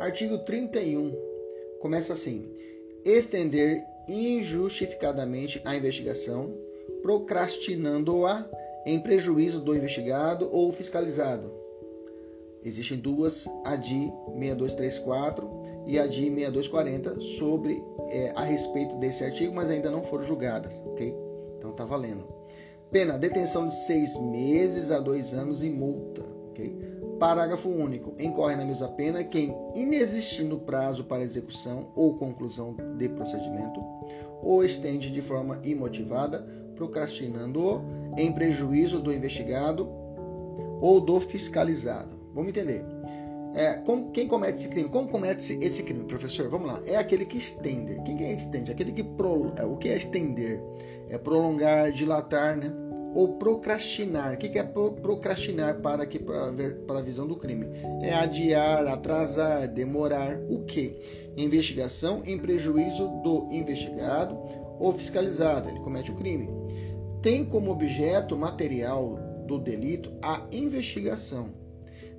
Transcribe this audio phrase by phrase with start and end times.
[0.00, 1.12] Artigo 31
[1.80, 2.48] começa assim:
[3.04, 6.54] estender injustificadamente a investigação,
[7.02, 8.48] procrastinando-a
[8.86, 11.52] em prejuízo do investigado ou fiscalizado.
[12.64, 19.54] Existem duas, a DI 6234 e a DI 6240, sobre é, a respeito desse artigo,
[19.54, 21.14] mas ainda não foram julgadas, ok?
[21.56, 22.24] Então tá valendo.
[22.90, 26.97] Pena: detenção de seis meses a dois anos e multa, ok?
[27.18, 28.14] Parágrafo único.
[28.18, 33.80] Incorre na mesma pena quem, inexistindo prazo para execução ou conclusão de procedimento,
[34.42, 37.82] ou estende de forma imotivada, procrastinando-o
[38.16, 39.88] em prejuízo do investigado
[40.80, 42.16] ou do fiscalizado.
[42.32, 42.84] Vamos entender.
[43.54, 44.88] É, como, quem comete esse crime?
[44.88, 46.48] Como comete esse crime, professor?
[46.48, 46.80] Vamos lá.
[46.86, 48.00] É aquele que estende.
[48.04, 48.70] Quem é estende?
[48.70, 50.62] Aquele que pro, é, o que é estender?
[51.08, 52.72] É prolongar, dilatar, né?
[53.14, 54.34] Ou procrastinar.
[54.34, 57.66] O que é procrastinar para que para a visão do crime?
[58.02, 60.38] É adiar, atrasar, demorar.
[60.48, 60.96] O que?
[61.36, 64.38] Investigação em prejuízo do investigado
[64.78, 65.68] ou fiscalizado.
[65.68, 66.48] Ele comete o crime.
[67.22, 71.54] Tem como objeto material do delito a investigação.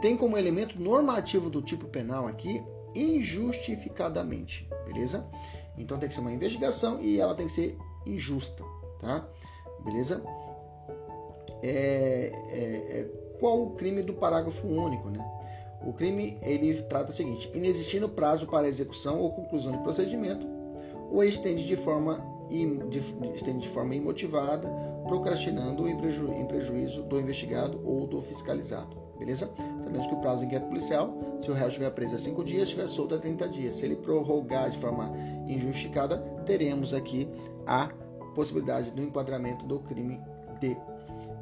[0.00, 2.62] Tem como elemento normativo do tipo penal aqui
[2.94, 5.26] injustificadamente, beleza?
[5.76, 8.62] Então tem que ser uma investigação e ela tem que ser injusta,
[9.00, 9.26] tá?
[9.84, 10.22] Beleza?
[11.64, 13.08] É, é, é,
[13.40, 15.24] qual o crime do parágrafo único, né?
[15.86, 20.46] O crime ele trata o seguinte: inexistindo prazo para execução ou conclusão de procedimento,
[21.10, 22.22] ou estende de forma
[22.90, 22.98] de,
[23.34, 24.68] estende de forma imotivada,
[25.06, 29.02] procrastinando em, preju, em prejuízo do investigado ou do fiscalizado.
[29.18, 29.48] Beleza?
[29.82, 32.64] Sabemos que o prazo do inquérito policial, se o réu estiver preso a 5 dias,
[32.64, 33.76] estiver solto a 30 dias.
[33.76, 35.12] Se ele prorrogar de forma
[35.46, 37.28] injustificada, teremos aqui
[37.66, 37.88] a
[38.34, 40.20] possibilidade do enquadramento do crime
[40.60, 40.76] de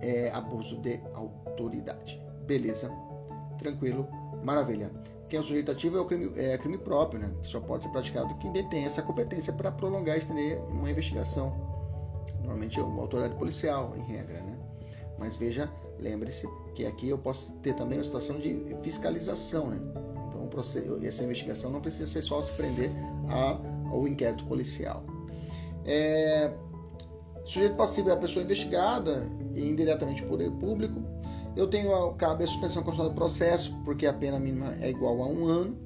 [0.00, 2.20] é, abuso de autoridade.
[2.46, 2.90] Beleza?
[3.58, 4.08] Tranquilo?
[4.42, 4.90] Maravilha.
[5.28, 7.32] Quem é o sujeito ativo é o crime, é, crime próprio, né?
[7.42, 11.52] que só pode ser praticado quem detém essa competência para prolongar e estender uma investigação.
[12.40, 14.40] Normalmente é uma autoridade policial, em regra.
[14.40, 14.56] Né?
[15.18, 15.68] Mas veja,
[15.98, 19.70] lembre-se que aqui eu posso ter também uma situação de fiscalização.
[19.70, 19.80] Né?
[20.28, 20.48] Então,
[21.02, 22.92] essa investigação não precisa ser só se prender
[23.90, 25.02] ao inquérito policial.
[25.84, 26.52] É,
[27.46, 29.24] Sujeito passivo é a pessoa investigada
[29.54, 31.00] e indiretamente o poder público.
[31.56, 35.22] Eu tenho a, cabe a suspensão constitucional do processo, porque a pena mínima é igual
[35.22, 35.78] a um ano.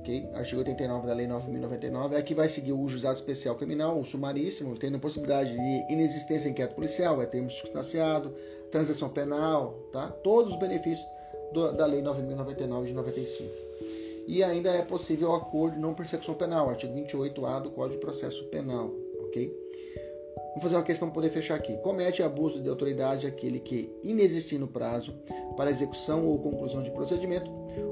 [0.00, 0.28] Okay?
[0.34, 2.14] Artigo 89 da Lei 9.099.
[2.14, 6.74] Aqui vai seguir o juizado especial criminal, o sumaríssimo, tendo possibilidade de inexistência de inquérito
[6.74, 8.34] policial, é termo substanciado,
[8.70, 10.08] transação penal, tá?
[10.08, 11.06] todos os benefícios
[11.54, 13.50] do, da Lei 9.099 de 95.
[14.26, 18.04] E ainda é possível o acordo de não persecução penal, artigo 28A do Código de
[18.04, 19.68] Processo Penal, ok?
[20.48, 21.76] Vamos fazer uma questão para poder fechar aqui.
[21.78, 25.14] Comete abuso de autoridade aquele que, inexistindo prazo
[25.56, 27.50] para execução ou conclusão de procedimento,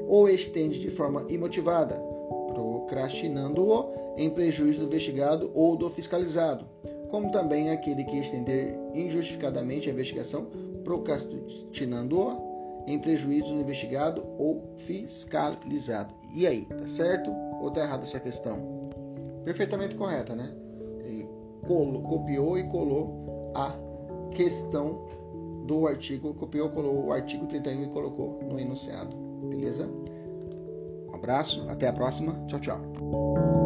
[0.08, 1.96] ou estende de forma imotivada,
[2.48, 6.66] procrastinando-o em prejuízo do investigado ou do fiscalizado,
[7.10, 10.46] como também aquele que estender injustificadamente a investigação,
[10.84, 16.14] procrastinando-o em prejuízo do investigado ou fiscalizado.
[16.34, 18.88] E aí, tá certo ou tá errada essa questão?
[19.44, 20.52] Perfeitamente correta, né?
[21.66, 23.74] Colou, copiou e colou a
[24.30, 25.06] questão
[25.66, 29.16] do artigo, copiou, colou o artigo 31 e colocou no enunciado.
[29.48, 29.88] Beleza?
[31.08, 32.34] Um abraço, até a próxima.
[32.46, 33.65] Tchau, tchau.